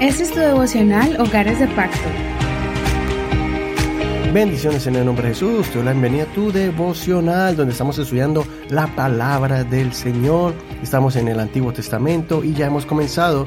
Este 0.00 0.22
es 0.22 0.30
tu 0.30 0.38
devocional 0.38 1.20
Hogares 1.20 1.58
de 1.58 1.66
Pacto. 1.66 1.98
Bendiciones 4.32 4.86
en 4.86 4.94
el 4.94 5.04
nombre 5.04 5.26
de 5.26 5.34
Jesús. 5.34 5.66
Te 5.66 5.78
doy 5.78 5.86
la 5.86 5.90
bienvenida 5.90 6.22
a 6.22 6.32
tu 6.34 6.52
devocional, 6.52 7.56
donde 7.56 7.72
estamos 7.72 7.98
estudiando 7.98 8.46
la 8.70 8.86
palabra 8.94 9.64
del 9.64 9.92
Señor. 9.92 10.54
Estamos 10.84 11.16
en 11.16 11.26
el 11.26 11.40
Antiguo 11.40 11.72
Testamento 11.72 12.44
y 12.44 12.54
ya 12.54 12.66
hemos 12.66 12.86
comenzado 12.86 13.44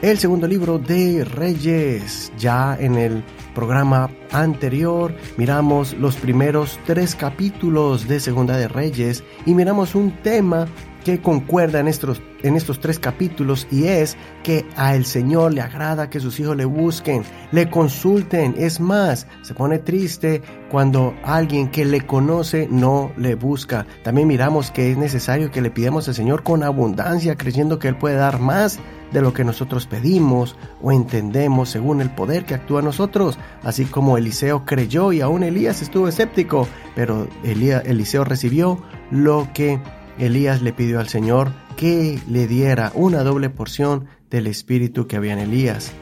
el 0.00 0.16
segundo 0.16 0.46
libro 0.46 0.78
de 0.78 1.24
Reyes. 1.24 2.32
Ya 2.38 2.76
en 2.78 2.94
el 2.94 3.24
programa 3.52 4.08
anterior 4.34 5.14
miramos 5.36 5.94
los 5.94 6.16
primeros 6.16 6.78
tres 6.86 7.14
capítulos 7.14 8.08
de 8.08 8.20
Segunda 8.20 8.56
de 8.56 8.68
Reyes 8.68 9.24
y 9.46 9.54
miramos 9.54 9.94
un 9.94 10.10
tema 10.22 10.66
que 11.04 11.20
concuerda 11.20 11.80
en 11.80 11.86
estos, 11.86 12.22
en 12.42 12.56
estos 12.56 12.80
tres 12.80 12.98
capítulos 12.98 13.68
y 13.70 13.84
es 13.84 14.16
que 14.42 14.66
a 14.74 14.96
el 14.96 15.04
Señor 15.04 15.52
le 15.52 15.60
agrada 15.60 16.08
que 16.08 16.18
sus 16.18 16.40
hijos 16.40 16.56
le 16.56 16.64
busquen, 16.64 17.22
le 17.52 17.68
consulten. 17.68 18.54
Es 18.56 18.80
más, 18.80 19.26
se 19.42 19.54
pone 19.54 19.78
triste 19.78 20.42
cuando 20.70 21.14
alguien 21.22 21.68
que 21.70 21.84
le 21.84 22.00
conoce 22.00 22.66
no 22.70 23.12
le 23.16 23.34
busca. 23.34 23.86
También 24.02 24.26
miramos 24.26 24.70
que 24.70 24.90
es 24.90 24.96
necesario 24.96 25.50
que 25.50 25.60
le 25.60 25.70
pidamos 25.70 26.08
al 26.08 26.14
Señor 26.14 26.42
con 26.42 26.62
abundancia, 26.62 27.36
creyendo 27.36 27.78
que 27.78 27.88
Él 27.88 27.98
puede 27.98 28.16
dar 28.16 28.40
más 28.40 28.80
de 29.12 29.22
lo 29.22 29.32
que 29.32 29.44
nosotros 29.44 29.86
pedimos 29.86 30.56
o 30.82 30.90
entendemos 30.90 31.68
según 31.68 32.00
el 32.00 32.10
poder 32.10 32.44
que 32.44 32.54
actúa 32.54 32.80
en 32.80 32.86
nosotros, 32.86 33.38
así 33.62 33.84
como 33.84 34.18
Eliseo 34.24 34.64
creyó 34.64 35.12
y 35.12 35.20
aún 35.20 35.42
Elías 35.42 35.82
estuvo 35.82 36.08
escéptico, 36.08 36.66
pero 36.94 37.28
Eliseo 37.44 38.24
recibió 38.24 38.82
lo 39.10 39.48
que 39.52 39.78
Elías 40.18 40.62
le 40.62 40.72
pidió 40.72 40.98
al 40.98 41.08
Señor 41.08 41.52
que 41.76 42.18
le 42.26 42.46
diera 42.46 42.90
una 42.94 43.22
doble 43.22 43.50
porción 43.50 44.06
del 44.30 44.46
espíritu 44.46 45.06
que 45.06 45.16
había 45.16 45.34
en 45.34 45.40
Elías. 45.40 45.92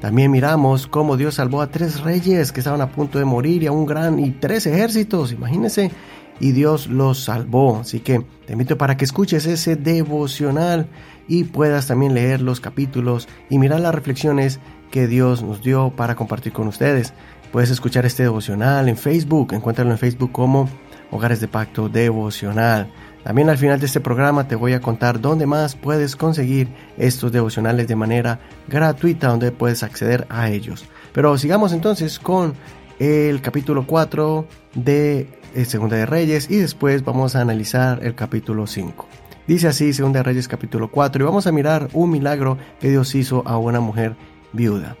También 0.00 0.30
miramos 0.30 0.86
cómo 0.86 1.16
Dios 1.16 1.34
salvó 1.34 1.60
a 1.60 1.72
tres 1.72 2.02
reyes 2.02 2.52
que 2.52 2.60
estaban 2.60 2.82
a 2.82 2.92
punto 2.92 3.18
de 3.18 3.24
morir 3.24 3.64
y 3.64 3.66
a 3.66 3.72
un 3.72 3.84
gran 3.84 4.20
y 4.20 4.30
tres 4.30 4.66
ejércitos, 4.66 5.32
imagínense, 5.32 5.90
y 6.38 6.52
Dios 6.52 6.86
los 6.86 7.24
salvó. 7.24 7.78
Así 7.80 7.98
que 7.98 8.24
te 8.46 8.52
invito 8.52 8.78
para 8.78 8.96
que 8.96 9.04
escuches 9.04 9.44
ese 9.46 9.74
devocional 9.74 10.88
y 11.26 11.44
puedas 11.44 11.88
también 11.88 12.14
leer 12.14 12.42
los 12.42 12.60
capítulos 12.60 13.28
y 13.50 13.58
mirar 13.58 13.80
las 13.80 13.94
reflexiones 13.94 14.60
que 14.92 15.08
Dios 15.08 15.42
nos 15.42 15.62
dio 15.62 15.90
para 15.96 16.14
compartir 16.14 16.52
con 16.52 16.68
ustedes. 16.68 17.12
Puedes 17.52 17.68
escuchar 17.68 18.06
este 18.06 18.22
devocional 18.22 18.88
en 18.88 18.96
Facebook, 18.96 19.52
encuéntralo 19.52 19.90
en 19.90 19.98
Facebook 19.98 20.32
como 20.32 20.70
Hogares 21.10 21.38
de 21.38 21.48
Pacto 21.48 21.90
Devocional. 21.90 22.90
También 23.24 23.50
al 23.50 23.58
final 23.58 23.78
de 23.78 23.84
este 23.84 24.00
programa 24.00 24.48
te 24.48 24.56
voy 24.56 24.72
a 24.72 24.80
contar 24.80 25.20
dónde 25.20 25.44
más 25.44 25.76
puedes 25.76 26.16
conseguir 26.16 26.68
estos 26.96 27.30
devocionales 27.30 27.88
de 27.88 27.94
manera 27.94 28.40
gratuita, 28.68 29.28
donde 29.28 29.52
puedes 29.52 29.82
acceder 29.82 30.26
a 30.30 30.48
ellos. 30.48 30.86
Pero 31.12 31.36
sigamos 31.36 31.74
entonces 31.74 32.18
con 32.18 32.54
el 32.98 33.42
capítulo 33.42 33.86
4 33.86 34.46
de 34.74 35.28
eh, 35.54 35.64
Segunda 35.66 35.96
de 35.96 36.06
Reyes 36.06 36.50
y 36.50 36.56
después 36.56 37.04
vamos 37.04 37.36
a 37.36 37.42
analizar 37.42 38.02
el 38.02 38.14
capítulo 38.14 38.66
5. 38.66 39.06
Dice 39.46 39.68
así 39.68 39.92
Segunda 39.92 40.20
de 40.20 40.24
Reyes 40.24 40.48
capítulo 40.48 40.90
4 40.90 41.22
y 41.22 41.26
vamos 41.26 41.46
a 41.46 41.52
mirar 41.52 41.90
un 41.92 42.10
milagro 42.10 42.56
que 42.80 42.88
Dios 42.88 43.14
hizo 43.14 43.46
a 43.46 43.58
una 43.58 43.80
mujer 43.80 44.16
viuda. 44.54 44.96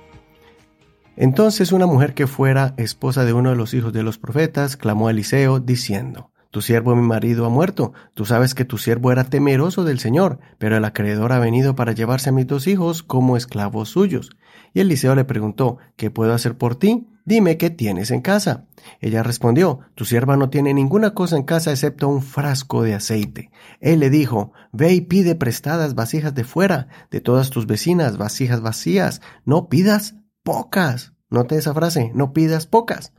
Entonces 1.16 1.72
una 1.72 1.86
mujer 1.86 2.14
que 2.14 2.26
fuera 2.26 2.74
esposa 2.76 3.24
de 3.24 3.32
uno 3.32 3.50
de 3.50 3.56
los 3.56 3.74
hijos 3.74 3.92
de 3.92 4.02
los 4.02 4.18
profetas 4.18 4.76
clamó 4.76 5.08
a 5.08 5.10
Eliseo 5.10 5.60
diciendo, 5.60 6.32
tu 6.52 6.60
siervo 6.60 6.94
mi 6.94 7.00
marido 7.00 7.46
ha 7.46 7.48
muerto. 7.48 7.94
Tú 8.12 8.26
sabes 8.26 8.54
que 8.54 8.66
tu 8.66 8.76
siervo 8.76 9.10
era 9.10 9.24
temeroso 9.24 9.84
del 9.84 9.98
Señor, 9.98 10.38
pero 10.58 10.76
el 10.76 10.84
acreedor 10.84 11.32
ha 11.32 11.38
venido 11.38 11.74
para 11.74 11.92
llevarse 11.92 12.28
a 12.28 12.32
mis 12.32 12.46
dos 12.46 12.66
hijos 12.66 13.02
como 13.02 13.38
esclavos 13.38 13.88
suyos. 13.88 14.36
Y 14.74 14.80
Eliseo 14.80 15.14
le 15.14 15.24
preguntó, 15.24 15.78
¿qué 15.96 16.10
puedo 16.10 16.34
hacer 16.34 16.58
por 16.58 16.76
ti? 16.76 17.08
Dime 17.24 17.56
qué 17.56 17.70
tienes 17.70 18.10
en 18.10 18.20
casa. 18.20 18.66
Ella 19.00 19.22
respondió, 19.22 19.80
Tu 19.94 20.04
sierva 20.04 20.36
no 20.36 20.50
tiene 20.50 20.74
ninguna 20.74 21.14
cosa 21.14 21.36
en 21.36 21.44
casa 21.44 21.70
excepto 21.70 22.06
un 22.08 22.20
frasco 22.20 22.82
de 22.82 22.94
aceite. 22.94 23.50
Él 23.80 24.00
le 24.00 24.10
dijo, 24.10 24.52
Ve 24.72 24.92
y 24.92 25.00
pide 25.00 25.34
prestadas 25.34 25.94
vasijas 25.94 26.34
de 26.34 26.44
fuera, 26.44 26.88
de 27.10 27.22
todas 27.22 27.48
tus 27.48 27.66
vecinas, 27.66 28.18
vasijas 28.18 28.60
vacías. 28.60 29.22
No 29.46 29.70
pidas 29.70 30.16
pocas. 30.42 31.12
Note 31.30 31.56
esa 31.56 31.74
frase, 31.74 32.10
no 32.14 32.32
pidas 32.32 32.66
pocas. 32.66 33.12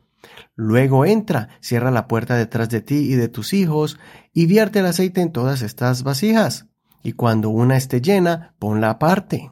Luego 0.56 1.06
entra, 1.06 1.50
cierra 1.62 1.92
la 1.92 2.08
puerta 2.08 2.36
detrás 2.36 2.70
de 2.70 2.82
ti 2.82 3.12
y 3.12 3.16
de 3.16 3.28
tus 3.28 3.54
hijos, 3.54 4.00
y 4.34 4.46
vierte 4.46 4.80
el 4.80 4.86
aceite 4.86 5.22
en 5.22 5.32
todas 5.32 5.62
estas 5.62 6.04
vasijas. 6.04 6.68
Y 7.02 7.14
cuando 7.14 7.50
una 7.50 7.76
esté 7.76 8.02
llena, 8.02 8.54
ponla 8.60 8.92
aparte. 8.92 9.52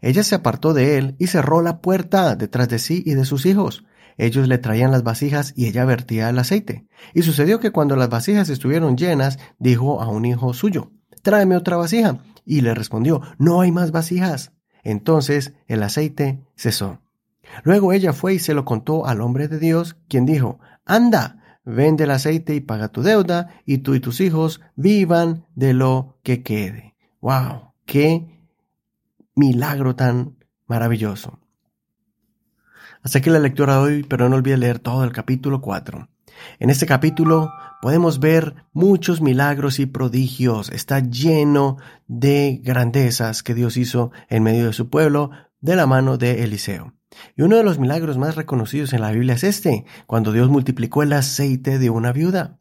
Ella 0.00 0.24
se 0.24 0.34
apartó 0.34 0.74
de 0.74 0.98
él 0.98 1.16
y 1.18 1.28
cerró 1.28 1.62
la 1.62 1.80
puerta 1.80 2.34
detrás 2.34 2.68
de 2.68 2.78
sí 2.78 3.02
y 3.06 3.14
de 3.14 3.24
sus 3.24 3.46
hijos. 3.46 3.84
Ellos 4.16 4.48
le 4.48 4.58
traían 4.58 4.90
las 4.90 5.04
vasijas 5.04 5.52
y 5.56 5.66
ella 5.66 5.84
vertía 5.84 6.28
el 6.28 6.38
aceite. 6.38 6.86
Y 7.14 7.22
sucedió 7.22 7.60
que 7.60 7.70
cuando 7.70 7.96
las 7.96 8.08
vasijas 8.08 8.48
estuvieron 8.48 8.96
llenas, 8.96 9.38
dijo 9.58 10.02
a 10.02 10.08
un 10.08 10.24
hijo 10.24 10.52
suyo, 10.54 10.90
Tráeme 11.22 11.56
otra 11.56 11.76
vasija. 11.76 12.18
Y 12.44 12.62
le 12.62 12.74
respondió, 12.74 13.22
No 13.38 13.60
hay 13.60 13.70
más 13.70 13.92
vasijas. 13.92 14.52
Entonces 14.82 15.54
el 15.66 15.82
aceite 15.82 16.40
cesó. 16.56 17.00
Luego 17.64 17.92
ella 17.92 18.12
fue 18.12 18.34
y 18.34 18.38
se 18.38 18.54
lo 18.54 18.64
contó 18.64 19.06
al 19.06 19.20
hombre 19.20 19.48
de 19.48 19.58
Dios, 19.58 19.96
quien 20.08 20.26
dijo, 20.26 20.58
Anda, 20.84 21.60
vende 21.64 22.04
el 22.04 22.10
aceite 22.10 22.54
y 22.54 22.60
paga 22.60 22.88
tu 22.88 23.02
deuda, 23.02 23.50
y 23.64 23.78
tú 23.78 23.94
y 23.94 24.00
tus 24.00 24.20
hijos 24.20 24.60
vivan 24.74 25.46
de 25.54 25.74
lo 25.74 26.18
que 26.22 26.42
quede. 26.42 26.96
¡Wow! 27.20 27.72
¡Qué 27.84 28.26
milagro 29.34 29.94
tan 29.94 30.36
maravilloso! 30.66 31.38
Hasta 33.02 33.18
aquí 33.18 33.30
la 33.30 33.40
lectura 33.40 33.74
de 33.74 33.80
hoy, 33.80 34.02
pero 34.04 34.28
no 34.28 34.36
olvides 34.36 34.58
leer 34.58 34.78
todo 34.78 35.04
el 35.04 35.12
capítulo 35.12 35.60
4. 35.60 36.08
En 36.58 36.70
este 36.70 36.86
capítulo 36.86 37.52
podemos 37.80 38.20
ver 38.20 38.54
muchos 38.72 39.20
milagros 39.20 39.78
y 39.78 39.86
prodigios. 39.86 40.70
Está 40.70 41.00
lleno 41.00 41.76
de 42.06 42.60
grandezas 42.62 43.42
que 43.42 43.54
Dios 43.54 43.76
hizo 43.76 44.12
en 44.28 44.42
medio 44.42 44.66
de 44.66 44.72
su 44.72 44.88
pueblo 44.88 45.30
de 45.60 45.76
la 45.76 45.86
mano 45.86 46.18
de 46.18 46.44
Eliseo. 46.44 46.94
Y 47.36 47.42
uno 47.42 47.56
de 47.56 47.64
los 47.64 47.78
milagros 47.78 48.18
más 48.18 48.36
reconocidos 48.36 48.92
en 48.92 49.00
la 49.00 49.10
Biblia 49.10 49.34
es 49.34 49.44
este, 49.44 49.84
cuando 50.06 50.32
Dios 50.32 50.48
multiplicó 50.48 51.02
el 51.02 51.12
aceite 51.12 51.78
de 51.78 51.90
una 51.90 52.12
viuda. 52.12 52.58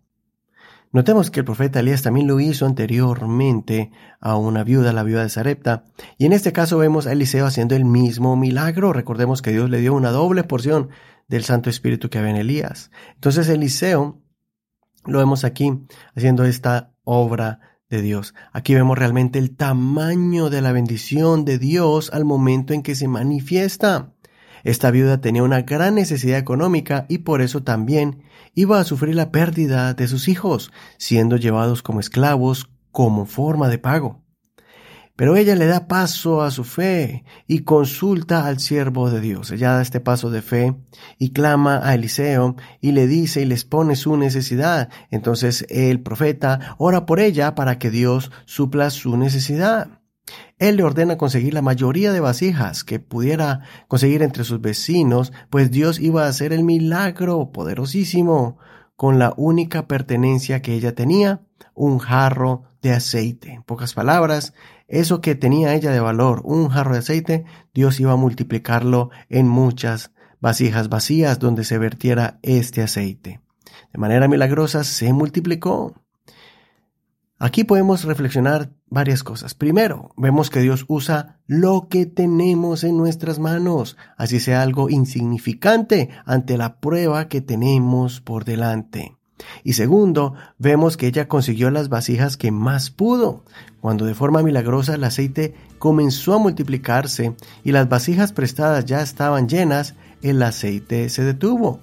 Notemos 0.94 1.32
que 1.32 1.40
el 1.40 1.46
profeta 1.46 1.80
Elías 1.80 2.02
también 2.02 2.28
lo 2.28 2.42
hizo 2.42 2.66
anteriormente 2.66 3.92
a 4.20 4.36
una 4.36 4.66
viuda, 4.66 4.92
la 4.92 5.04
viuda 5.04 5.24
de 5.24 5.30
Sarepta, 5.30 5.86
y 6.18 6.26
en 6.26 6.34
este 6.34 6.52
caso 6.52 6.78
vemos 6.78 7.08
a 7.08 7.14
Eliseo 7.14 7.46
haciendo 7.46 7.76
el 7.76 7.86
mismo 7.86 8.36
milagro. 8.36 8.92
Recordemos 8.92 9.42
que 9.42 9.52
Dios 9.52 9.70
le 9.70 9.80
dio 9.80 9.94
una 9.94 10.12
doble 10.12 10.44
porción 10.44 10.90
del 11.32 11.46
Santo 11.46 11.70
Espíritu 11.70 12.10
que 12.10 12.20
había 12.20 12.32
en 12.32 12.36
Elías. 12.36 12.92
Entonces 13.16 13.48
Eliseo 13.48 14.22
lo 15.06 15.18
vemos 15.18 15.46
aquí 15.46 15.72
haciendo 16.14 16.44
esta 16.44 16.94
obra 17.06 17.80
de 17.90 18.02
Dios. 18.02 18.36
Aquí 18.52 18.76
vemos 18.76 18.98
realmente 18.98 19.40
el 19.40 19.56
tamaño 19.56 20.50
de 20.50 20.62
la 20.62 20.74
bendición 20.74 21.46
de 21.46 21.58
Dios 21.58 22.12
al 22.14 22.26
momento 22.26 22.74
en 22.74 22.84
que 22.84 22.96
se 22.96 23.08
manifiesta. 23.08 24.14
Esta 24.66 24.92
viuda 24.92 25.22
tenía 25.22 25.42
una 25.44 25.62
gran 25.62 25.96
necesidad 25.96 26.38
económica 26.38 27.06
y 27.08 27.20
por 27.20 27.42
eso 27.42 27.64
también 27.64 28.24
iba 28.54 28.80
a 28.80 28.84
sufrir 28.84 29.16
la 29.16 29.32
pérdida 29.32 29.94
de 29.94 30.10
sus 30.10 30.28
hijos, 30.28 30.72
siendo 30.98 31.38
llevados 31.38 31.82
como 31.82 32.02
esclavos 32.02 32.70
como 32.92 33.26
forma 33.26 33.70
de 33.70 33.78
pago. 33.78 34.21
Pero 35.22 35.36
ella 35.36 35.56
le 35.56 35.68
da 35.68 35.88
paso 35.88 36.42
a 36.42 36.50
su 36.50 36.64
fe 36.64 37.26
y 37.46 37.60
consulta 37.60 38.48
al 38.48 38.60
siervo 38.60 39.12
de 39.12 39.22
Dios. 39.22 39.52
Ella 39.52 39.74
da 39.74 39.84
este 39.84 40.00
paso 40.00 40.32
de 40.32 40.42
fe 40.42 40.76
y 41.20 41.30
clama 41.30 41.80
a 41.84 41.94
Eliseo 41.94 42.56
y 42.80 42.94
le 42.94 43.06
dice 43.06 43.44
y 43.44 43.46
les 43.46 43.64
pone 43.64 43.96
su 43.96 44.18
necesidad. 44.18 44.90
Entonces 45.12 45.64
el 45.70 46.02
profeta 46.02 46.76
ora 46.80 47.06
por 47.06 47.20
ella 47.20 47.54
para 47.54 47.78
que 47.78 47.92
Dios 47.92 48.32
supla 48.46 48.90
su 48.90 49.16
necesidad. 49.16 50.02
Él 50.58 50.78
le 50.78 50.84
ordena 50.84 51.20
conseguir 51.20 51.54
la 51.54 51.62
mayoría 51.62 52.12
de 52.12 52.20
vasijas 52.20 52.84
que 52.84 53.00
pudiera 53.00 53.62
conseguir 53.88 54.24
entre 54.24 54.44
sus 54.44 54.60
vecinos, 54.60 55.34
pues 55.52 55.70
Dios 55.70 56.00
iba 56.00 56.26
a 56.26 56.30
hacer 56.30 56.52
el 56.52 56.64
milagro 56.64 57.52
poderosísimo 57.52 58.58
con 58.96 59.20
la 59.20 59.36
única 59.38 59.88
pertenencia 59.88 60.64
que 60.64 60.74
ella 60.74 60.96
tenía, 60.96 61.42
un 61.76 62.00
jarro 62.00 62.71
de 62.82 62.92
aceite. 62.92 63.52
En 63.52 63.64
pocas 63.64 63.94
palabras, 63.94 64.54
eso 64.88 65.22
que 65.22 65.36
tenía 65.36 65.74
ella 65.74 65.92
de 65.92 66.00
valor, 66.00 66.42
un 66.44 66.70
jarro 66.70 66.94
de 66.94 67.00
aceite, 67.00 67.46
Dios 67.74 68.00
iba 68.00 68.14
a 68.14 68.18
multiplicarlo 68.18 69.10
en 69.30 69.48
muchas 69.48 70.12
vasijas 70.40 70.90
vacías 70.90 71.40
donde 71.40 71.64
se 71.64 71.78
vertiera 71.78 72.40
este 72.42 72.82
aceite. 72.82 73.42
De 73.94 74.00
manera 74.00 74.28
milagrosa 74.28 74.84
se 74.84 75.14
multiplicó. 75.14 75.96
Aquí 77.38 77.64
podemos 77.64 78.04
reflexionar 78.04 78.72
varias 78.88 79.24
cosas. 79.24 79.56
Primero, 79.56 80.12
vemos 80.16 80.52
que 80.52 80.60
Dios 80.60 80.86
usa 80.88 81.40
lo 81.48 81.88
que 81.90 82.06
tenemos 82.06 82.84
en 82.84 82.98
nuestras 82.98 83.40
manos, 83.40 83.98
así 84.16 84.40
sea 84.40 84.62
algo 84.62 84.90
insignificante 84.92 86.10
ante 86.26 86.58
la 86.58 86.80
prueba 86.80 87.28
que 87.30 87.42
tenemos 87.42 88.22
por 88.22 88.46
delante. 88.46 89.18
Y 89.64 89.74
segundo, 89.74 90.34
vemos 90.58 90.98
que 90.98 91.08
ella 91.08 91.28
consiguió 91.28 91.70
las 91.72 91.90
vasijas 91.90 92.38
que 92.38 92.52
más 92.52 92.90
pudo, 92.90 93.44
cuando 93.80 94.06
de 94.06 94.16
forma 94.16 94.44
milagrosa 94.44 94.96
el 94.96 95.04
aceite 95.04 95.56
comenzó 95.80 96.34
a 96.34 96.40
multiplicarse 96.40 97.36
y 97.64 97.72
las 97.72 97.90
vasijas 97.90 98.34
prestadas 98.34 98.86
ya 98.86 99.02
estaban 99.02 99.48
llenas, 99.48 99.96
el 100.22 100.42
aceite 100.44 101.10
se 101.10 101.24
detuvo. 101.24 101.80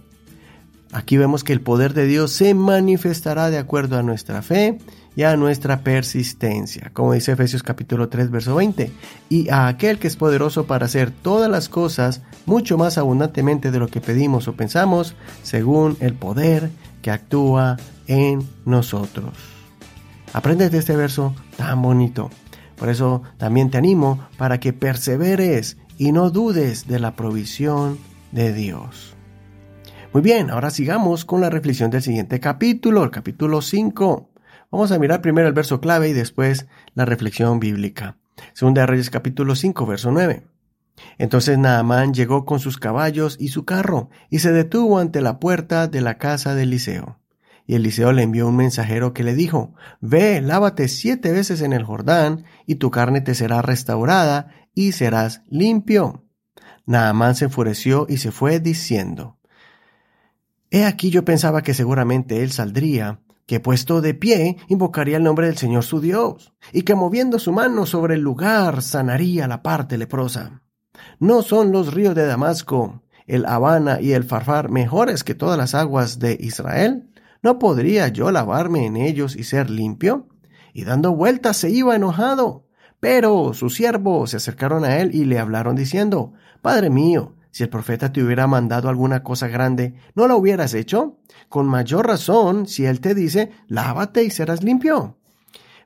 Aquí 0.93 1.19
vemos 1.19 1.45
que 1.45 1.53
el 1.53 1.61
poder 1.61 1.93
de 1.93 2.07
Dios 2.07 2.33
se 2.33 2.55
manifestará 2.55 3.51
de 3.51 3.59
acuerdo 3.59 3.99
a 3.99 4.03
nuestra 4.03 4.41
fe 4.41 4.79
y 5.15 5.25
a 5.25 5.37
nuestra 5.37 5.81
persistencia, 5.81 6.91
como 6.95 7.13
dice 7.13 7.33
Efesios 7.33 7.63
capítulo 7.63 8.09
3 8.09 8.31
verso 8.31 8.55
20, 8.55 8.91
y 9.29 9.51
a 9.51 9.67
aquel 9.67 9.99
que 9.99 10.07
es 10.07 10.17
poderoso 10.17 10.67
para 10.67 10.87
hacer 10.87 11.11
todas 11.11 11.51
las 11.51 11.69
cosas 11.69 12.23
mucho 12.47 12.79
más 12.79 12.97
abundantemente 12.97 13.71
de 13.71 13.81
lo 13.81 13.89
que 13.89 14.01
pedimos 14.01 14.49
o 14.49 14.55
pensamos, 14.55 15.15
según 15.43 15.97
el 16.01 16.15
poder 16.15 16.71
que 17.03 17.11
actúa 17.11 17.77
en 18.07 18.47
nosotros. 18.65 19.35
Aprende 20.33 20.71
de 20.71 20.79
este 20.79 20.97
verso 20.97 21.35
tan 21.57 21.83
bonito. 21.83 22.31
Por 22.77 22.89
eso 22.89 23.23
también 23.39 23.71
te 23.71 23.79
animo 23.79 24.21
para 24.37 24.61
que 24.61 24.73
perseveres 24.73 25.79
y 25.97 26.13
no 26.13 26.31
dudes 26.31 26.87
de 26.87 27.01
la 27.01 27.17
provisión 27.17 27.99
de 28.31 28.53
Dios. 28.53 29.17
Muy 30.13 30.23
bien, 30.23 30.51
ahora 30.51 30.71
sigamos 30.71 31.25
con 31.25 31.41
la 31.41 31.51
reflexión 31.51 31.91
del 31.91 32.03
siguiente 32.03 32.41
capítulo, 32.41 33.05
el 33.05 33.11
capítulo 33.11 33.61
5. 33.61 34.29
Vamos 34.71 34.93
a 34.93 34.99
mirar 34.99 35.21
primero 35.21 35.49
el 35.49 35.55
verso 35.55 35.81
clave 35.81 36.09
y 36.09 36.13
después 36.13 36.67
la 36.95 37.05
reflexión 37.05 37.59
bíblica. 37.59 38.17
Segunda 38.53 38.83
de 38.83 38.87
Reyes 38.87 39.11
capítulo 39.11 39.55
5, 39.57 39.87
verso 39.87 40.11
9. 40.11 40.45
Entonces 41.19 41.59
Naamán 41.59 42.15
llegó 42.15 42.45
con 42.45 42.61
sus 42.61 42.79
caballos 42.79 43.37
y 43.39 43.49
su 43.49 43.65
carro 43.65 44.11
y 44.31 44.39
se 44.39 44.53
detuvo 44.53 44.99
ante 44.99 45.21
la 45.21 45.39
puerta 45.39 45.89
de 45.89 46.01
la 46.01 46.19
casa 46.19 46.55
de 46.55 46.65
Eliseo. 46.65 47.19
Y 47.67 47.75
Eliseo 47.75 48.13
le 48.13 48.23
envió 48.23 48.49
un 48.49 48.57
mensajero 48.57 49.13
que 49.13 49.23
le 49.23 49.35
dijo, 49.35 49.75
Ve, 50.01 50.41
lávate 50.41 50.89
siete 50.89 51.33
veces 51.33 51.61
en 51.61 51.75
el 51.75 51.85
Jordán, 51.85 52.45
y 52.65 52.77
tu 52.77 52.91
carne 52.91 53.21
te 53.21 53.35
será 53.35 53.61
restaurada, 53.61 54.49
y 54.75 54.93
serás 54.93 55.43
limpio. 55.51 56.25
Naamán 56.87 57.35
se 57.35 57.45
enfureció 57.45 58.07
y 58.09 58.17
se 58.17 58.31
fue 58.31 58.59
diciendo, 58.59 59.39
He 60.71 60.87
aquí 60.87 61.11
yo 61.11 61.27
pensaba 61.27 61.61
que 61.63 61.75
seguramente 61.75 62.43
él 62.43 62.53
saldría, 62.53 63.21
que 63.45 63.61
puesto 63.61 64.01
de 64.01 64.15
pie 64.15 64.57
invocaría 64.69 65.17
el 65.17 65.25
nombre 65.25 65.47
del 65.47 65.57
Señor 65.57 65.83
su 65.83 66.01
Dios, 66.01 66.55
y 66.73 66.83
que 66.83 66.95
moviendo 66.95 67.39
su 67.39 67.53
mano 67.53 67.85
sobre 67.85 68.15
el 68.15 68.21
lugar 68.21 68.81
sanaría 68.81 69.47
la 69.47 69.63
parte 69.63 69.99
leprosa. 69.99 70.63
¿No 71.19 71.43
son 71.43 71.73
los 71.73 71.95
ríos 71.95 72.15
de 72.15 72.27
Damasco, 72.27 73.03
el 73.27 73.47
Habana 73.47 74.01
y 74.01 74.13
el 74.13 74.25
Farfar 74.25 74.71
mejores 74.71 75.25
que 75.25 75.35
todas 75.35 75.59
las 75.59 75.75
aguas 75.75 76.19
de 76.19 76.37
Israel? 76.41 77.09
¿No 77.43 77.59
podría 77.59 78.09
yo 78.09 78.31
lavarme 78.31 78.87
en 78.87 78.97
ellos 78.97 79.37
y 79.37 79.45
ser 79.45 79.71
limpio? 79.71 80.29
Y 80.73 80.85
dando 80.85 81.15
vueltas 81.15 81.57
se 81.57 81.71
iba 81.71 81.95
enojado. 81.95 82.67
Pero 83.01 83.55
sus 83.55 83.75
siervos 83.75 84.31
se 84.31 84.39
acercaron 84.39 84.85
a 84.85 84.99
él 84.99 85.15
y 85.15 85.25
le 85.25 85.39
hablaron 85.39 85.77
diciendo, 85.77 86.33
Padre 86.63 86.91
mío, 86.91 87.37
si 87.51 87.63
el 87.63 87.69
profeta 87.69 88.13
te 88.13 88.23
hubiera 88.23 88.47
mandado 88.47 88.89
alguna 88.89 89.23
cosa 89.23 89.49
grande, 89.49 89.95
¿no 90.15 90.27
la 90.27 90.35
hubieras 90.35 90.75
hecho? 90.75 91.19
Con 91.49 91.67
mayor 91.67 92.07
razón, 92.07 92.67
si 92.67 92.87
él 92.87 93.01
te 93.01 93.15
dice, 93.15 93.51
lávate 93.69 94.25
y 94.25 94.31
serás 94.31 94.63
limpio. 94.63 95.18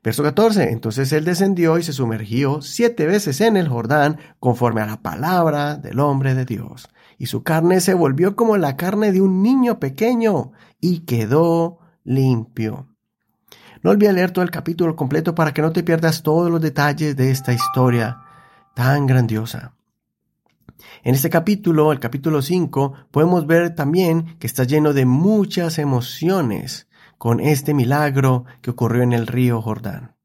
Verso 0.03 0.23
14. 0.23 0.71
Entonces 0.71 1.13
él 1.13 1.25
descendió 1.25 1.79
y 1.79 1.83
se 1.83 1.93
sumergió 1.93 2.61
siete 2.61 3.07
veces 3.07 3.41
en 3.41 3.57
el 3.57 3.69
Jordán, 3.69 4.19
conforme 4.41 4.81
a 4.81 4.87
la 4.87 5.01
palabra 5.01 5.77
del 5.77 6.01
hombre 6.01 6.35
de 6.35 6.45
Dios. 6.45 6.89
Y 7.19 7.27
su 7.27 7.43
carne 7.45 7.81
se 7.81 7.95
volvió 7.95 8.35
como 8.35 8.57
la 8.57 8.77
carne 8.77 9.13
de 9.13 9.21
un 9.21 9.43
niño 9.43 9.79
pequeño, 9.79 10.53
y 10.81 11.01
quedó 11.01 11.79
limpio. 12.03 12.89
No 13.83 13.91
olvides 13.91 14.15
leer 14.15 14.31
todo 14.33 14.45
el 14.45 14.51
capítulo 14.51 14.97
completo 14.97 15.35
para 15.35 15.53
que 15.53 15.63
no 15.63 15.73
te 15.73 15.85
pierdas 15.85 16.23
todos 16.23 16.51
los 16.51 16.61
detalles 16.61 17.17
de 17.17 17.31
esta 17.31 17.53
historia 17.53 18.19
tan 18.75 19.07
grandiosa. 19.07 19.75
En 21.05 21.15
este 21.15 21.31
capítulo, 21.31 21.93
el 21.93 22.01
capítulo 22.01 22.43
5, 22.43 22.93
podemos 23.11 23.47
ver 23.47 23.75
también 23.75 24.37
que 24.39 24.47
está 24.47 24.65
lleno 24.65 24.93
de 24.93 25.05
muchas 25.05 25.79
emociones 25.79 26.89
con 27.23 27.39
este 27.39 27.73
milagro 27.73 28.47
que 28.63 28.71
ocurrió 28.71 29.05
en 29.05 29.13
el 29.13 29.29
río 29.29 29.63
Jordán. 29.63 30.17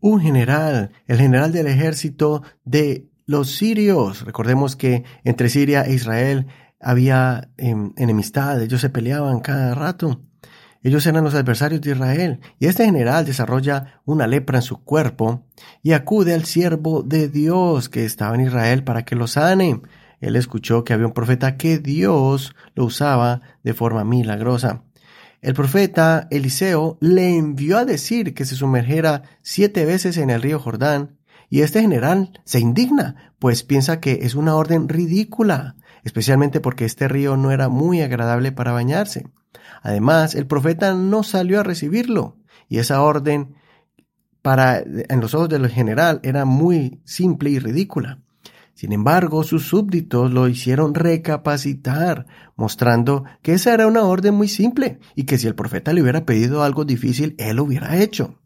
Un 0.00 0.22
general, 0.22 0.92
el 1.06 1.18
general 1.18 1.52
del 1.52 1.66
ejército 1.66 2.42
de 2.64 3.10
los 3.26 3.56
sirios, 3.56 4.24
recordemos 4.24 4.74
que 4.74 5.04
entre 5.24 5.50
Siria 5.50 5.82
e 5.82 5.92
Israel 5.92 6.46
había 6.80 7.50
em, 7.58 7.92
enemistad, 7.98 8.62
ellos 8.62 8.80
se 8.80 8.88
peleaban 8.88 9.40
cada 9.40 9.74
rato. 9.74 10.22
Ellos 10.82 11.06
eran 11.06 11.24
los 11.24 11.34
adversarios 11.34 11.82
de 11.82 11.90
Israel, 11.90 12.40
y 12.58 12.68
este 12.68 12.86
general 12.86 13.26
desarrolla 13.26 14.00
una 14.06 14.26
lepra 14.26 14.60
en 14.60 14.62
su 14.62 14.82
cuerpo 14.82 15.44
y 15.82 15.92
acude 15.92 16.32
al 16.32 16.46
siervo 16.46 17.02
de 17.02 17.28
Dios 17.28 17.90
que 17.90 18.06
estaba 18.06 18.34
en 18.34 18.46
Israel 18.46 18.82
para 18.82 19.04
que 19.04 19.14
lo 19.14 19.26
sane. 19.26 19.82
Él 20.20 20.36
escuchó 20.36 20.84
que 20.84 20.94
había 20.94 21.06
un 21.06 21.12
profeta 21.12 21.58
que 21.58 21.78
Dios 21.80 22.56
lo 22.74 22.86
usaba 22.86 23.42
de 23.62 23.74
forma 23.74 24.04
milagrosa. 24.04 24.84
El 25.44 25.52
profeta 25.52 26.26
Eliseo 26.30 26.96
le 27.02 27.36
envió 27.36 27.76
a 27.76 27.84
decir 27.84 28.32
que 28.32 28.46
se 28.46 28.54
sumergiera 28.54 29.24
siete 29.42 29.84
veces 29.84 30.16
en 30.16 30.30
el 30.30 30.40
río 30.40 30.58
Jordán, 30.58 31.18
y 31.50 31.60
este 31.60 31.82
general 31.82 32.40
se 32.46 32.60
indigna, 32.60 33.34
pues 33.38 33.62
piensa 33.62 34.00
que 34.00 34.20
es 34.22 34.36
una 34.36 34.54
orden 34.54 34.88
ridícula, 34.88 35.76
especialmente 36.02 36.60
porque 36.60 36.86
este 36.86 37.08
río 37.08 37.36
no 37.36 37.50
era 37.50 37.68
muy 37.68 38.00
agradable 38.00 38.52
para 38.52 38.72
bañarse. 38.72 39.26
Además, 39.82 40.34
el 40.34 40.46
profeta 40.46 40.94
no 40.94 41.22
salió 41.22 41.60
a 41.60 41.62
recibirlo, 41.62 42.38
y 42.70 42.78
esa 42.78 43.02
orden 43.02 43.54
para 44.40 44.78
en 44.78 45.20
los 45.20 45.34
ojos 45.34 45.50
del 45.50 45.68
general 45.68 46.20
era 46.22 46.46
muy 46.46 47.02
simple 47.04 47.50
y 47.50 47.58
ridícula. 47.58 48.23
Sin 48.74 48.92
embargo, 48.92 49.44
sus 49.44 49.68
súbditos 49.68 50.32
lo 50.32 50.48
hicieron 50.48 50.94
recapacitar, 50.94 52.26
mostrando 52.56 53.24
que 53.40 53.52
esa 53.52 53.72
era 53.72 53.86
una 53.86 54.02
orden 54.02 54.34
muy 54.34 54.48
simple 54.48 54.98
y 55.14 55.24
que 55.24 55.38
si 55.38 55.46
el 55.46 55.54
profeta 55.54 55.92
le 55.92 56.02
hubiera 56.02 56.26
pedido 56.26 56.62
algo 56.64 56.84
difícil, 56.84 57.36
él 57.38 57.56
lo 57.56 57.64
hubiera 57.64 57.96
hecho. 57.98 58.40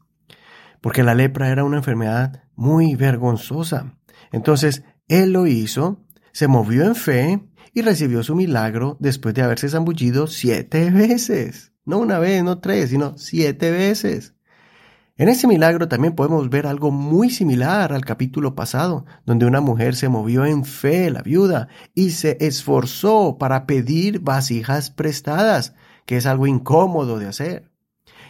Porque 0.83 1.03
la 1.03 1.15
lepra 1.15 1.49
era 1.49 1.65
una 1.65 1.79
enfermedad 1.79 2.43
muy 2.55 2.95
vergonzosa. 2.95 3.99
Entonces, 4.31 4.85
él 5.09 5.33
lo 5.33 5.47
hizo, 5.47 6.05
se 6.33 6.47
movió 6.47 6.85
en 6.85 6.95
fe 6.95 7.41
y 7.73 7.81
recibió 7.81 8.23
su 8.23 8.37
milagro 8.37 8.99
después 9.01 9.35
de 9.35 9.43
haberse 9.43 9.69
zambullido 9.71 10.27
siete 10.27 10.91
veces. 10.91 11.73
No 11.87 11.99
una 11.99 12.19
vez, 12.19 12.45
no 12.45 12.59
tres, 12.59 12.91
sino 12.91 13.17
siete 13.17 13.71
veces. 13.71 14.35
En 15.21 15.29
ese 15.29 15.49
milagro 15.49 15.89
también 15.89 16.15
podemos 16.15 16.49
ver 16.49 16.69
algo 16.69 16.93
muy 16.93 17.29
similar 17.29 17.93
al 17.93 18.05
capítulo 18.05 18.55
pasado, 18.55 19.05
donde 19.27 19.47
una 19.47 19.61
mujer 19.61 19.97
se 19.97 20.09
movió 20.09 20.45
en 20.45 20.65
fe, 20.65 21.11
la 21.11 21.23
viuda, 21.23 21.67
y 21.93 22.11
se 22.11 22.37
esforzó 22.41 23.37
para 23.37 23.67
pedir 23.67 24.21
vasijas 24.21 24.93
prestadas, 24.93 25.75
que 26.07 26.19
es 26.19 26.27
algo 26.27 26.47
incómodo 26.47 27.19
de 27.19 27.27
hacer. 27.27 27.69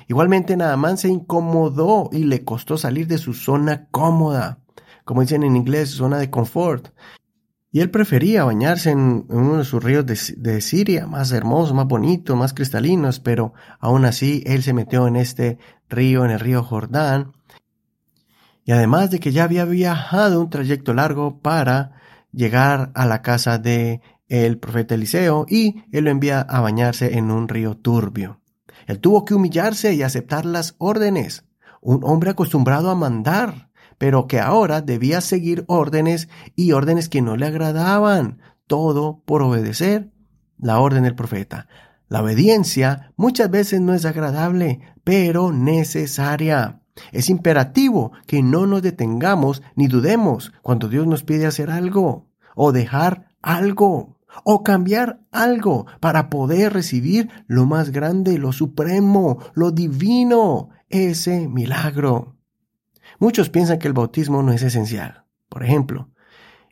Igualmente 0.07 0.57
Naamán 0.57 0.97
se 0.97 1.09
incomodó 1.09 2.09
y 2.11 2.25
le 2.25 2.43
costó 2.43 2.79
salir 2.79 3.07
de 3.07 3.19
su 3.19 3.35
zona 3.35 3.89
cómoda, 3.91 4.61
como 5.05 5.21
dicen 5.21 5.43
en 5.43 5.57
inglés, 5.57 5.91
zona 5.91 6.17
de 6.17 6.31
confort, 6.31 6.89
y 7.71 7.81
él 7.81 7.91
prefería 7.91 8.45
bañarse 8.45 8.91
en, 8.91 9.27
uno 9.29 9.59
de 9.59 9.65
sus 9.65 9.83
ríos 9.83 10.07
de, 10.07 10.61
Siria, 10.61 11.07
más 11.07 11.33
hermosos, 11.33 11.75
más 11.75 11.87
bonitos, 11.87 12.37
más 12.37 12.55
cristalinos, 12.55 13.21
pero 13.21 13.53
aún 13.79 14.05
así 14.05 14.43
él 14.47 14.63
se 14.63 14.73
metió 14.73 15.07
en 15.07 15.17
este 15.17 15.59
río, 15.89 16.25
en 16.25 16.31
el 16.31 16.41
río 16.41 16.63
Jordán. 16.63 17.33
Y 18.65 18.73
además 18.73 19.11
de 19.11 19.21
que 19.21 19.33
ya 19.33 19.45
había 19.45 19.65
viajado 19.65 20.41
un 20.41 20.51
trayecto 20.51 20.95
largo 20.95 21.41
para 21.41 21.93
llegar 22.33 22.91
a 22.95 23.07
la 23.07 23.23
casa 23.23 23.59
de 23.59 24.01
el 24.29 24.59
profeta 24.59 24.95
Eliseo 24.95 25.47
y 25.49 25.85
él 25.91 26.05
lo 26.05 26.11
envía 26.11 26.41
a 26.41 26.61
bañarse 26.61 27.17
en 27.17 27.31
un 27.31 27.49
río 27.49 27.77
turbio. 27.77 28.41
Él 28.87 29.01
tuvo 29.01 29.25
que 29.25 29.35
humillarse 29.35 29.95
y 29.95 30.03
aceptar 30.03 30.47
las 30.47 30.75
órdenes. 30.79 31.45
Un 31.81 32.01
hombre 32.03 32.31
acostumbrado 32.31 32.91
a 32.91 32.95
mandar, 32.95 33.68
pero 33.99 34.27
que 34.27 34.41
ahora 34.41 34.81
debía 34.81 35.21
seguir 35.21 35.65
órdenes 35.67 36.29
y 36.57 36.73
órdenes 36.73 37.09
que 37.09 37.21
no 37.21 37.37
le 37.37 37.47
agradaban, 37.47 38.39
todo 38.67 39.23
por 39.25 39.43
obedecer 39.43 40.11
la 40.59 40.79
orden 40.81 41.03
del 41.03 41.15
profeta. 41.15 41.69
La 42.09 42.23
obediencia 42.23 43.13
muchas 43.17 43.51
veces 43.51 43.81
no 43.81 43.93
es 43.93 44.05
agradable, 44.05 44.81
pero 45.05 45.53
necesaria. 45.53 46.81
Es 47.13 47.29
imperativo 47.29 48.13
que 48.27 48.43
no 48.43 48.67
nos 48.67 48.83
detengamos 48.83 49.63
ni 49.77 49.89
dudemos 49.89 50.53
cuando 50.63 50.89
Dios 50.89 51.07
nos 51.07 51.23
pide 51.23 51.47
hacer 51.47 51.71
algo, 51.71 52.31
o 52.57 52.73
dejar 52.73 53.29
algo, 53.43 54.19
o 54.45 54.63
cambiar 54.63 55.21
algo 55.31 55.87
para 56.01 56.31
poder 56.31 56.73
recibir 56.73 57.29
lo 57.47 57.67
más 57.67 57.91
grande, 57.91 58.39
lo 58.39 58.53
supremo, 58.53 59.39
lo 59.55 59.71
divino, 59.71 60.71
ese 60.89 61.49
milagro. 61.49 62.38
Muchos 63.19 63.51
piensan 63.51 63.79
que 63.79 63.89
el 63.89 63.95
bautismo 63.95 64.43
no 64.43 64.53
es 64.53 64.63
esencial, 64.63 65.25
por 65.49 65.65
ejemplo, 65.65 66.11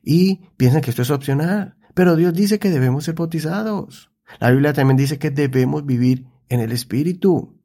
y 0.02 0.46
piensan 0.56 0.80
que 0.80 0.90
esto 0.90 1.02
es 1.02 1.10
opcional, 1.10 1.76
pero 1.94 2.14
Dios 2.14 2.34
dice 2.34 2.58
que 2.58 2.70
debemos 2.70 3.04
ser 3.04 3.14
bautizados. 3.14 4.10
La 4.38 4.50
Biblia 4.50 4.72
también 4.72 4.96
dice 4.96 5.18
que 5.18 5.30
debemos 5.30 5.84
vivir 5.84 6.26
en 6.48 6.60
el 6.60 6.72
Espíritu. 6.72 7.58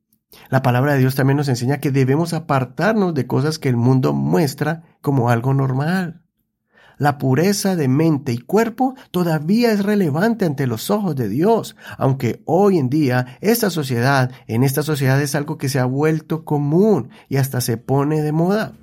La 0.49 0.61
palabra 0.61 0.93
de 0.93 0.99
Dios 0.99 1.15
también 1.15 1.37
nos 1.37 1.49
enseña 1.49 1.79
que 1.79 1.91
debemos 1.91 2.33
apartarnos 2.33 3.13
de 3.13 3.27
cosas 3.27 3.59
que 3.59 3.69
el 3.69 3.77
mundo 3.77 4.13
muestra 4.13 4.83
como 5.01 5.29
algo 5.29 5.53
normal. 5.53 6.23
La 7.01 7.17
pureza 7.17 7.75
de 7.75 7.87
mente 7.87 8.31
y 8.31 8.37
cuerpo 8.37 8.93
todavía 9.09 9.71
es 9.71 9.81
relevante 9.81 10.45
ante 10.45 10.67
los 10.67 10.91
ojos 10.91 11.15
de 11.15 11.29
Dios, 11.29 11.75
aunque 11.97 12.43
hoy 12.45 12.77
en 12.77 12.91
día 12.91 13.39
esta 13.41 13.71
sociedad, 13.71 14.29
en 14.45 14.61
esta 14.61 14.83
sociedad 14.83 15.19
es 15.19 15.33
algo 15.33 15.57
que 15.57 15.67
se 15.67 15.79
ha 15.79 15.85
vuelto 15.85 16.45
común 16.45 17.09
y 17.27 17.37
hasta 17.37 17.59
se 17.59 17.77
pone 17.77 18.21
de 18.21 18.31
moda. 18.31 18.73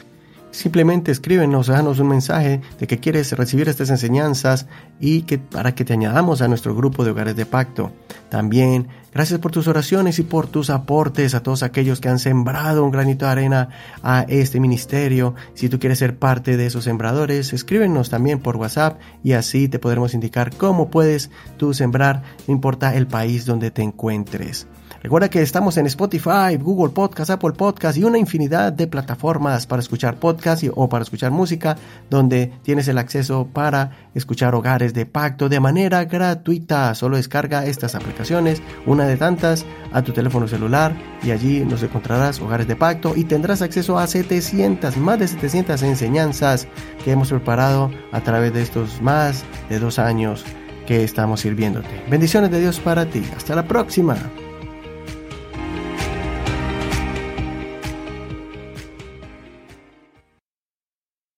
Simplemente 0.57 1.11
escríbenos, 1.11 1.67
déjanos 1.67 1.99
un 1.99 2.07
mensaje 2.07 2.61
de 2.79 2.87
que 2.87 2.97
quieres 2.97 3.31
recibir 3.33 3.69
estas 3.69 3.91
enseñanzas 3.91 4.65
y 4.99 5.21
que 5.21 5.37
para 5.37 5.75
que 5.75 5.85
te 5.85 5.93
añadamos 5.93 6.41
a 6.41 6.47
nuestro 6.47 6.73
grupo 6.73 7.05
de 7.05 7.11
hogares 7.11 7.35
de 7.35 7.45
pacto. 7.45 7.91
También, 8.29 8.87
gracias 9.13 9.39
por 9.39 9.51
tus 9.51 9.67
oraciones 9.67 10.17
y 10.17 10.23
por 10.23 10.47
tus 10.47 10.71
aportes 10.71 11.35
a 11.35 11.43
todos 11.43 11.61
aquellos 11.61 12.01
que 12.01 12.09
han 12.09 12.17
sembrado 12.17 12.83
un 12.83 12.89
granito 12.89 13.25
de 13.25 13.31
arena 13.33 13.69
a 14.01 14.25
este 14.29 14.59
ministerio. 14.59 15.35
Si 15.53 15.69
tú 15.69 15.77
quieres 15.77 15.99
ser 15.99 16.17
parte 16.17 16.57
de 16.57 16.65
esos 16.65 16.85
sembradores, 16.85 17.53
escríbenos 17.53 18.09
también 18.09 18.39
por 18.39 18.57
WhatsApp 18.57 18.99
y 19.23 19.33
así 19.33 19.67
te 19.67 19.77
podremos 19.77 20.15
indicar 20.15 20.55
cómo 20.57 20.89
puedes 20.89 21.29
tú 21.57 21.75
sembrar, 21.75 22.23
no 22.47 22.55
importa 22.55 22.95
el 22.95 23.05
país 23.05 23.45
donde 23.45 23.69
te 23.69 23.83
encuentres. 23.83 24.65
Recuerda 25.01 25.29
que 25.29 25.41
estamos 25.41 25.77
en 25.77 25.85
Spotify, 25.85 26.57
Google 26.59 26.93
Podcast, 26.93 27.29
Apple 27.29 27.51
Podcast 27.51 27.97
y 27.97 28.03
una 28.03 28.17
infinidad 28.17 28.73
de 28.73 28.87
plataformas 28.87 29.67
para 29.67 29.81
escuchar 29.81 30.15
podcast 30.15 30.63
o 30.75 30.89
para 30.89 31.03
escuchar 31.03 31.31
música, 31.31 31.77
donde 32.09 32.51
tienes 32.63 32.87
el 32.87 32.97
acceso 32.97 33.47
para 33.53 34.09
escuchar 34.15 34.55
hogares 34.55 34.93
de 34.93 35.05
pacto 35.05 35.49
de 35.49 35.59
manera 35.59 36.05
gratuita. 36.05 36.95
Solo 36.95 37.17
descarga 37.17 37.65
estas 37.65 37.95
aplicaciones, 37.95 38.61
una 38.85 39.05
de 39.05 39.17
tantas, 39.17 39.65
a 39.93 40.01
tu 40.01 40.13
teléfono 40.13 40.47
celular 40.47 40.95
y 41.23 41.31
allí 41.31 41.59
nos 41.61 41.83
encontrarás 41.83 42.41
hogares 42.41 42.67
de 42.67 42.75
pacto 42.75 43.13
y 43.15 43.23
tendrás 43.23 43.61
acceso 43.61 43.97
a 43.99 44.07
700, 44.07 44.97
más 44.97 45.19
de 45.19 45.27
700 45.27 45.81
enseñanzas 45.83 46.67
que 47.03 47.11
hemos 47.11 47.29
preparado 47.29 47.91
a 48.11 48.21
través 48.21 48.53
de 48.53 48.63
estos 48.63 49.01
más 49.01 49.43
de 49.69 49.79
dos 49.79 49.99
años 49.99 50.43
que 50.87 51.03
estamos 51.03 51.41
sirviéndote. 51.41 52.03
Bendiciones 52.09 52.49
de 52.49 52.61
Dios 52.61 52.79
para 52.79 53.05
ti. 53.05 53.23
Hasta 53.35 53.55
la 53.55 53.67
próxima. 53.67 54.17